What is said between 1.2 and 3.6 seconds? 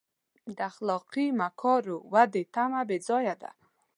مکارمو ودې تمه بې ځایه ده.